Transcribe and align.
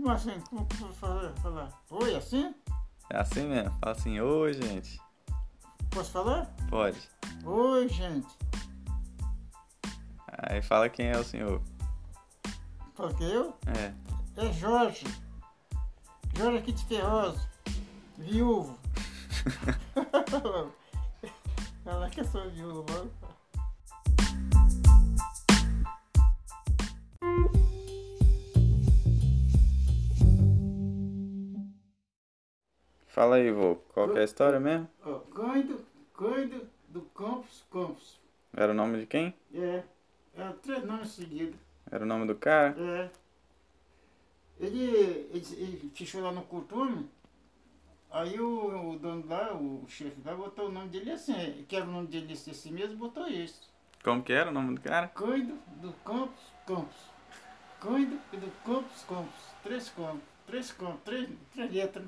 Como 0.00 0.12
assim? 0.12 0.40
Como 0.48 0.64
que 0.64 0.76
vou 0.76 0.92
fazer? 0.92 1.32
Falar? 1.40 1.82
Oi, 1.90 2.14
assim? 2.14 2.54
É 3.10 3.18
assim 3.18 3.48
mesmo. 3.48 3.76
Fala 3.80 3.96
assim, 3.96 4.20
oi, 4.20 4.52
gente. 4.54 5.00
Posso 5.90 6.12
falar? 6.12 6.46
Pode. 6.70 7.00
Oi, 7.44 7.88
gente. 7.88 8.28
Aí 10.28 10.62
fala 10.62 10.88
quem 10.88 11.08
é 11.08 11.18
o 11.18 11.24
senhor. 11.24 11.60
Porque 12.94 13.24
eu? 13.24 13.58
É. 13.76 13.92
É 14.36 14.52
Jorge. 14.52 15.04
Jorge 16.36 16.58
aqui 16.58 16.70
de 16.70 16.84
Ferrosa. 16.84 17.50
Viúvo. 18.16 18.78
Fala 21.82 22.08
que 22.08 22.20
eu 22.20 22.24
sou 22.24 22.48
viúvo 22.50 22.86
logo. 22.92 23.10
Fala 33.18 33.34
aí, 33.34 33.50
vô. 33.50 33.74
Qual 33.92 34.10
que 34.10 34.18
é 34.18 34.20
a 34.20 34.24
história 34.24 34.60
mesmo? 34.60 34.88
Ó, 35.04 35.18
Cândido, 35.18 35.84
Cândido 36.14 36.68
do 36.88 37.00
Campos 37.02 37.64
Campos. 37.68 38.20
Era 38.56 38.70
o 38.70 38.74
nome 38.76 39.00
de 39.00 39.06
quem? 39.06 39.34
É. 39.52 39.82
É 40.36 40.48
três 40.62 40.84
nomes 40.84 41.08
seguidos. 41.08 41.56
Era 41.90 42.04
o 42.04 42.06
nome 42.06 42.28
do 42.28 42.36
cara? 42.36 42.76
É. 42.78 43.10
Ele, 44.60 44.84
ele, 45.32 45.46
ele 45.56 45.92
fechou 45.96 46.22
lá 46.22 46.30
no 46.30 46.42
costume. 46.42 47.10
Aí 48.08 48.38
o, 48.38 48.92
o 48.92 48.98
dono 49.00 49.26
lá, 49.26 49.52
o 49.52 49.84
chefe 49.88 50.14
lá, 50.24 50.36
botou 50.36 50.68
o 50.68 50.72
nome 50.72 50.88
dele 50.90 51.10
assim, 51.10 51.64
que 51.68 51.74
era 51.74 51.86
o 51.86 51.90
nome 51.90 52.06
dele 52.06 52.32
assim 52.32 52.70
mesmo, 52.70 52.98
botou 52.98 53.26
esse. 53.26 53.62
Como 54.04 54.22
que 54.22 54.32
era 54.32 54.48
o 54.48 54.54
nome 54.54 54.76
do 54.76 54.80
cara? 54.80 55.08
Cândido 55.08 55.58
do 55.82 55.92
Campos 56.04 56.52
Campos. 56.64 56.96
Cândido 57.80 58.16
do 58.30 58.64
Campos 58.64 59.02
Campos. 59.08 59.40
Três 59.64 59.88
campos. 59.88 60.22
Três 60.46 60.70
campos. 60.70 61.00
Três, 61.04 61.28
três 61.52 61.72
letras. 61.72 62.04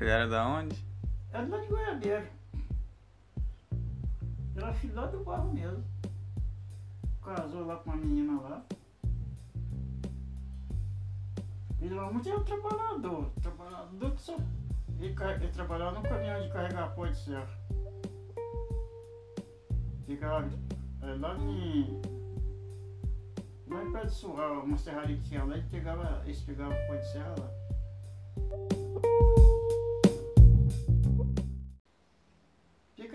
Ele 0.00 0.10
era 0.10 0.28
da 0.28 0.46
onde? 0.46 0.86
Era 1.32 1.44
lá 1.48 1.58
de 1.58 1.66
Goiabeira. 1.66 2.30
Era 4.54 4.72
filho 4.72 4.94
lá 4.94 5.06
do 5.06 5.24
barro 5.24 5.52
mesmo. 5.52 5.84
Casou 7.20 7.66
lá 7.66 7.76
com 7.76 7.90
uma 7.90 7.96
menina 7.96 8.40
lá. 8.40 8.64
Ele 11.80 11.94
lá 11.94 12.12
muito 12.12 12.28
era 12.28 12.38
um 12.38 12.44
trabalhador. 12.44 13.30
Trabalhador 13.42 14.12
que 14.12 14.22
só. 14.22 14.36
Ele, 15.00 15.16
ele 15.40 15.52
trabalhava 15.52 15.98
no 15.98 16.08
caminhão 16.08 16.42
de 16.42 16.52
carregar 16.52 16.94
pó 16.94 17.06
de 17.06 17.16
serra. 17.16 17.48
Ficava 20.06 20.48
é, 21.02 21.14
lá 21.18 21.36
em. 21.38 22.00
Lá 23.66 23.84
em 23.84 23.92
pé 23.92 24.04
de 24.04 24.12
Surral, 24.12 24.62
uma 24.62 24.78
serraria 24.78 25.16
que 25.16 25.24
tinha 25.24 25.44
lá, 25.44 25.56
ele 25.56 25.66
pegava, 25.68 26.22
eles 26.24 26.40
pegavam 26.40 26.76
pó 26.86 26.94
de 26.94 27.12
serra 27.12 27.34
lá. 27.38 27.67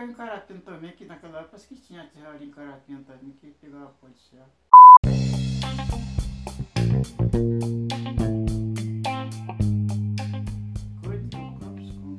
Fica 0.00 0.12
em 0.12 0.14
Carapina 0.14 0.60
também, 0.60 0.92
que 0.92 1.04
naquela 1.04 1.40
época 1.40 1.58
que 1.58 1.76
tinha 1.76 2.08
serraria 2.08 2.46
em 2.46 2.50
Carapina 2.50 3.02
também, 3.02 3.32
que 3.32 3.50
pegava 3.60 3.92
pó 4.00 4.08
de 4.08 4.18
serra. 4.18 4.48
Coisa 11.04 11.22
do 11.24 11.36
Campos 11.58 11.90
com 11.98 12.16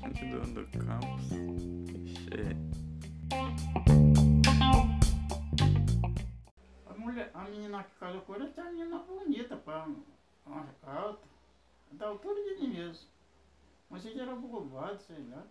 Cândido 0.00 0.40
do 0.54 0.64
Campos. 0.78 1.30
Ixi. 2.06 2.56
A, 6.86 6.94
mulher, 6.96 7.30
a 7.34 7.44
menina 7.44 7.84
que 7.84 7.94
casou 7.96 8.22
com 8.22 8.34
ele 8.36 8.48
tem 8.48 8.64
uma 8.64 8.72
menina 8.72 8.98
bonita, 9.00 9.56
pá, 9.58 9.86
alta, 10.86 11.28
da 11.90 12.06
altura 12.06 12.42
de 12.42 12.62
mim 12.62 12.68
mesmo. 12.72 13.12
Mas 13.92 14.06
ele 14.06 14.22
era 14.22 14.34
bobado, 14.34 14.98
sei 15.02 15.22
lá. 15.28 15.46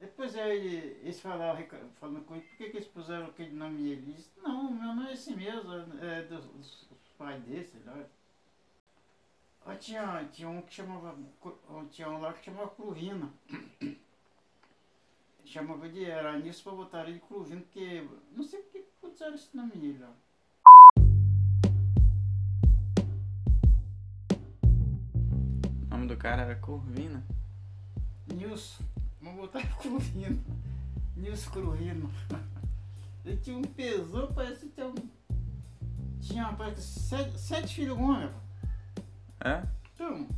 Depois 0.00 0.34
aí 0.34 0.98
eles 1.02 1.20
falaram, 1.20 1.62
falando 2.00 2.24
com 2.24 2.36
ele, 2.36 2.44
por 2.44 2.56
que, 2.56 2.70
que 2.70 2.76
eles 2.78 2.88
puseram 2.88 3.26
aquele 3.26 3.54
nome 3.54 3.82
nele? 3.82 3.92
Ele 3.92 4.12
disse, 4.14 4.30
não, 4.40 4.72
meu 4.72 4.94
não 4.94 5.06
é 5.08 5.12
esse 5.12 5.36
mesmo, 5.36 5.74
é 6.02 6.22
dos, 6.22 6.46
dos 6.46 7.08
pais 7.18 7.42
dele, 7.44 7.66
sei 7.66 7.82
lá. 7.84 8.06
Ah, 9.66 9.76
tinha, 9.76 10.26
tinha 10.32 10.48
um 10.48 10.62
que 10.62 10.72
chamava. 10.72 11.14
Tinha 11.90 12.08
um 12.08 12.18
lá 12.18 12.32
que 12.32 12.46
chamava 12.46 12.70
Cruvina. 12.70 13.30
Chamava 15.44 15.86
de 15.88 16.04
era 16.04 16.38
nisso 16.38 16.64
pra 16.64 16.72
botar 16.72 17.04
ele 17.04 17.18
de 17.18 17.20
Cruvina, 17.20 17.60
porque. 17.60 18.08
Não 18.32 18.42
sei 18.42 18.62
porque 18.62 18.86
puseram 19.00 19.34
esse 19.34 19.54
nome 19.54 19.76
nele. 19.76 20.04
Cara 26.22 26.42
era 26.42 26.54
Corvina. 26.54 27.26
Nilson. 28.32 28.84
Vamos 29.20 29.40
botar 29.40 29.66
Cruvina. 29.78 30.38
Nilson 31.16 31.50
Cruvina. 31.50 32.08
Ele 33.26 33.36
tinha 33.38 33.58
um 33.58 33.62
pesão, 33.62 34.32
parece 34.32 34.66
que 34.66 34.68
tinha 34.68 34.86
um. 34.86 34.94
Tinha 36.20 36.54
que 36.54 36.80
sete, 36.80 37.38
sete 37.38 37.74
filhos 37.74 37.98
homens. 37.98 38.30
É? 39.44 39.66
Então. 39.92 40.28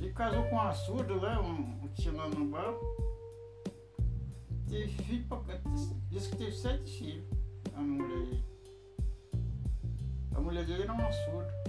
Ele 0.00 0.12
casou 0.12 0.44
com 0.44 0.56
uma 0.56 0.72
surda 0.72 1.14
lá, 1.14 1.40
um, 1.42 1.84
um 1.84 1.88
tinha 1.88 2.14
lá 2.14 2.26
no 2.28 2.46
bar. 2.46 2.74
Teve 4.66 4.88
filho 5.02 5.26
pra. 5.26 5.38
Disse 6.08 6.30
que 6.30 6.36
teve 6.36 6.52
sete 6.52 6.98
filhos. 6.98 7.26
A 7.74 7.80
mulher 7.80 8.26
dele. 8.26 8.44
A 10.34 10.40
mulher 10.40 10.64
dele 10.64 10.82
era 10.82 10.92
uma 10.94 11.12
surda. 11.12 11.63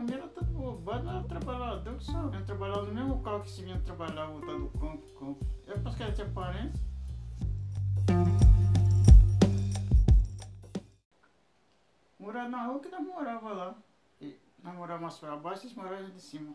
Mas 0.00 0.10
era 1.06 1.22
trabalhador 1.24 1.96
que 1.96 2.04
só. 2.04 2.28
Ele 2.28 2.44
trabalhava 2.44 2.86
no 2.86 2.94
mesmo 2.94 3.22
carro 3.22 3.42
que 3.42 3.48
esse 3.48 3.62
menino 3.62 3.82
trabalhava, 3.82 4.32
o 4.32 4.40
tal 4.40 4.58
do 4.58 4.68
campo, 4.78 5.06
campo. 5.18 5.46
É 5.66 5.74
porque 5.74 6.04
que 6.04 6.12
tinha 6.12 6.30
parentes. 6.30 6.80
Morava 12.18 12.48
na 12.48 12.64
rua 12.64 12.80
que 12.80 12.88
nós 12.88 13.06
morava 13.06 13.52
lá. 13.52 13.74
E 14.20 14.38
nós 14.62 14.74
morávamos 14.74 15.02
mais 15.02 15.18
pra 15.18 15.36
baixo 15.36 15.64
e 15.64 15.66
eles 15.66 15.76
moravam 15.76 16.10
de 16.10 16.20
cima. 16.20 16.54